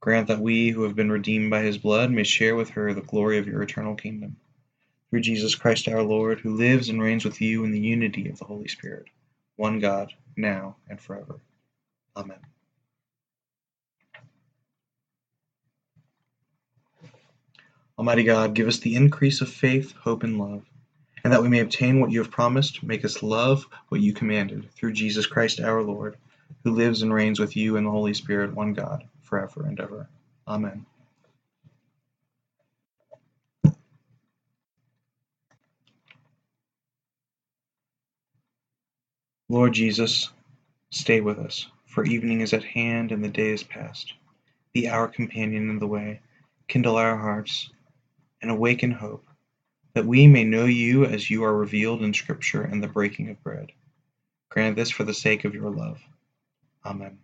Grant 0.00 0.26
that 0.26 0.40
we, 0.40 0.70
who 0.70 0.82
have 0.82 0.96
been 0.96 1.12
redeemed 1.12 1.50
by 1.50 1.62
his 1.62 1.78
blood, 1.78 2.10
may 2.10 2.24
share 2.24 2.56
with 2.56 2.70
her 2.70 2.92
the 2.92 3.00
glory 3.00 3.38
of 3.38 3.46
your 3.46 3.62
eternal 3.62 3.94
kingdom 3.94 4.36
through 5.08 5.20
Jesus 5.20 5.54
Christ 5.54 5.86
our 5.86 6.02
Lord, 6.02 6.40
who 6.40 6.56
lives 6.56 6.88
and 6.88 7.00
reigns 7.00 7.24
with 7.24 7.40
you 7.40 7.62
in 7.62 7.70
the 7.70 7.78
unity 7.78 8.28
of 8.28 8.40
the 8.40 8.44
Holy 8.44 8.66
Spirit, 8.66 9.04
one 9.54 9.78
God, 9.78 10.12
now 10.36 10.74
and 10.88 11.00
forever. 11.00 11.40
Amen. 12.16 12.40
Almighty 17.96 18.24
God, 18.24 18.52
give 18.52 18.66
us 18.66 18.80
the 18.80 18.96
increase 18.96 19.40
of 19.42 19.48
faith, 19.48 19.92
hope, 19.92 20.24
and 20.24 20.40
love, 20.40 20.67
and 21.28 21.32
that 21.34 21.42
we 21.42 21.48
may 21.50 21.60
obtain 21.60 22.00
what 22.00 22.10
you 22.10 22.20
have 22.20 22.30
promised, 22.30 22.82
make 22.82 23.04
us 23.04 23.22
love 23.22 23.66
what 23.90 24.00
you 24.00 24.14
commanded, 24.14 24.66
through 24.74 24.92
Jesus 24.92 25.26
Christ 25.26 25.60
our 25.60 25.82
Lord, 25.82 26.16
who 26.64 26.70
lives 26.70 27.02
and 27.02 27.12
reigns 27.12 27.38
with 27.38 27.54
you 27.54 27.76
in 27.76 27.84
the 27.84 27.90
Holy 27.90 28.14
Spirit, 28.14 28.54
one 28.54 28.72
God, 28.72 29.04
forever 29.20 29.66
and 29.66 29.78
ever. 29.78 30.08
Amen. 30.48 30.86
Lord 39.50 39.74
Jesus, 39.74 40.30
stay 40.90 41.20
with 41.20 41.38
us, 41.38 41.66
for 41.84 42.04
evening 42.04 42.40
is 42.40 42.54
at 42.54 42.64
hand 42.64 43.12
and 43.12 43.22
the 43.22 43.28
day 43.28 43.50
is 43.50 43.62
past. 43.62 44.14
Be 44.72 44.88
our 44.88 45.06
companion 45.06 45.68
in 45.68 45.78
the 45.78 45.86
way, 45.86 46.20
kindle 46.68 46.96
our 46.96 47.18
hearts, 47.18 47.68
and 48.40 48.50
awaken 48.50 48.90
hope, 48.92 49.27
that 49.98 50.06
we 50.06 50.28
may 50.28 50.44
know 50.44 50.64
you 50.64 51.04
as 51.04 51.28
you 51.28 51.42
are 51.42 51.56
revealed 51.56 52.04
in 52.04 52.14
Scripture 52.14 52.62
and 52.62 52.80
the 52.80 52.86
breaking 52.86 53.30
of 53.30 53.42
bread. 53.42 53.72
Grant 54.48 54.76
this 54.76 54.90
for 54.90 55.02
the 55.02 55.12
sake 55.12 55.44
of 55.44 55.56
your 55.56 55.70
love. 55.70 56.00
Amen. 56.86 57.18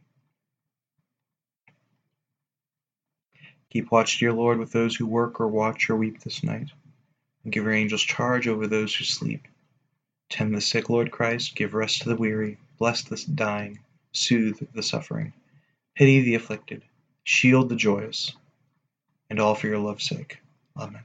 Keep 3.71 3.93
watch, 3.93 4.19
dear 4.19 4.33
Lord, 4.33 4.59
with 4.59 4.73
those 4.73 4.97
who 4.97 5.07
work 5.07 5.41
or 5.41 5.47
watch 5.47 5.89
or 5.89 5.95
weep 5.95 6.19
this 6.19 6.43
night, 6.43 6.69
and 7.45 7.53
give 7.53 7.63
your 7.63 7.73
angels 7.73 8.03
charge 8.03 8.49
over 8.49 8.67
those 8.67 8.93
who 8.93 9.05
sleep 9.05 9.47
Tend 10.29 10.53
the 10.53 10.61
sick, 10.61 10.91
Lord 10.91 11.13
Christ, 11.13 11.55
give 11.55 11.75
rest 11.75 12.03
to 12.03 12.09
the 12.09 12.17
weary, 12.17 12.59
bless 12.77 13.03
the 13.03 13.25
dying, 13.37 13.79
soothe 14.11 14.67
the 14.75 14.83
suffering, 14.83 15.33
pity 15.95 16.23
the 16.23 16.35
afflicted, 16.35 16.83
shield 17.23 17.69
the 17.69 17.77
joyous, 17.77 18.35
and 19.31 19.39
all 19.39 19.55
for 19.55 19.69
your 19.69 19.79
love's 19.79 20.09
sake. 20.09 20.41
Amen. 20.77 21.05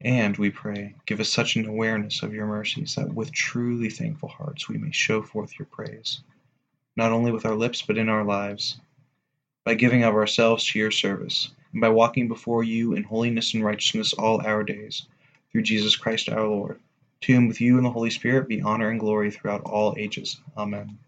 And, 0.00 0.36
we 0.36 0.50
pray, 0.50 0.94
give 1.06 1.20
us 1.20 1.28
such 1.28 1.56
an 1.56 1.66
awareness 1.66 2.22
of 2.22 2.32
your 2.32 2.46
mercies 2.46 2.94
that 2.94 3.12
with 3.12 3.32
truly 3.32 3.90
thankful 3.90 4.28
hearts 4.28 4.68
we 4.68 4.78
may 4.78 4.92
show 4.92 5.22
forth 5.22 5.58
your 5.58 5.66
praise, 5.66 6.20
not 6.96 7.12
only 7.12 7.32
with 7.32 7.44
our 7.44 7.54
lips 7.54 7.82
but 7.82 7.98
in 7.98 8.08
our 8.08 8.24
lives, 8.24 8.80
by 9.64 9.74
giving 9.74 10.02
of 10.04 10.14
ourselves 10.14 10.64
to 10.66 10.78
your 10.78 10.90
service, 10.90 11.50
and 11.72 11.80
by 11.80 11.88
walking 11.88 12.28
before 12.28 12.64
you 12.64 12.94
in 12.94 13.02
holiness 13.02 13.52
and 13.54 13.64
righteousness 13.64 14.12
all 14.14 14.40
our 14.46 14.64
days, 14.64 15.06
through 15.52 15.62
Jesus 15.62 15.96
Christ 15.96 16.28
our 16.28 16.46
Lord 16.46 16.80
to 17.20 17.34
whom 17.34 17.48
with 17.48 17.60
you 17.60 17.76
and 17.76 17.84
the 17.84 17.90
Holy 17.90 18.10
Spirit 18.10 18.48
be 18.48 18.62
honor 18.62 18.88
and 18.88 18.98
glory 18.98 19.30
throughout 19.30 19.62
all 19.62 19.94
ages. 19.98 20.40
Amen. 20.56 20.98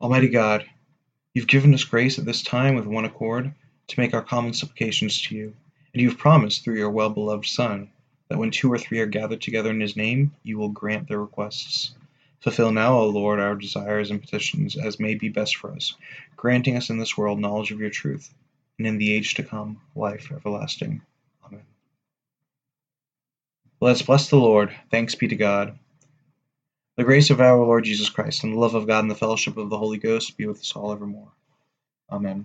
Almighty 0.00 0.28
God, 0.28 0.64
you've 1.34 1.46
given 1.46 1.74
us 1.74 1.84
grace 1.84 2.18
at 2.18 2.24
this 2.24 2.42
time 2.42 2.74
with 2.74 2.86
one 2.86 3.04
accord 3.04 3.52
to 3.88 4.00
make 4.00 4.14
our 4.14 4.22
common 4.22 4.52
supplications 4.52 5.20
to 5.22 5.34
you, 5.34 5.54
and 5.96 6.02
you've 6.02 6.18
promised 6.18 6.62
through 6.62 6.76
your 6.76 6.90
well 6.90 7.08
beloved 7.08 7.46
Son 7.46 7.88
that 8.28 8.36
when 8.36 8.50
two 8.50 8.70
or 8.70 8.76
three 8.76 9.00
are 9.00 9.06
gathered 9.06 9.40
together 9.40 9.70
in 9.70 9.80
his 9.80 9.96
name, 9.96 10.30
you 10.42 10.58
will 10.58 10.68
grant 10.68 11.08
their 11.08 11.22
requests. 11.22 11.94
Fulfill 12.40 12.70
now, 12.70 12.98
O 12.98 13.08
Lord, 13.08 13.40
our 13.40 13.54
desires 13.54 14.10
and 14.10 14.20
petitions 14.20 14.76
as 14.76 15.00
may 15.00 15.14
be 15.14 15.30
best 15.30 15.56
for 15.56 15.72
us, 15.72 15.94
granting 16.36 16.76
us 16.76 16.90
in 16.90 16.98
this 16.98 17.16
world 17.16 17.40
knowledge 17.40 17.70
of 17.70 17.80
your 17.80 17.88
truth, 17.88 18.34
and 18.76 18.86
in 18.86 18.98
the 18.98 19.10
age 19.10 19.32
to 19.36 19.42
come, 19.42 19.80
life 19.94 20.30
everlasting. 20.30 21.00
Amen. 21.46 21.64
Let 23.80 23.92
us 23.92 24.02
bless 24.02 24.28
the 24.28 24.36
Lord. 24.36 24.76
Thanks 24.90 25.14
be 25.14 25.28
to 25.28 25.36
God. 25.36 25.78
The 26.96 27.04
grace 27.04 27.30
of 27.30 27.40
our 27.40 27.56
Lord 27.56 27.84
Jesus 27.84 28.10
Christ, 28.10 28.44
and 28.44 28.52
the 28.52 28.58
love 28.58 28.74
of 28.74 28.86
God, 28.86 28.98
and 28.98 29.10
the 29.10 29.14
fellowship 29.14 29.56
of 29.56 29.70
the 29.70 29.78
Holy 29.78 29.96
Ghost 29.96 30.36
be 30.36 30.44
with 30.44 30.60
us 30.60 30.74
all 30.76 30.92
evermore. 30.92 31.32
Amen. 32.10 32.44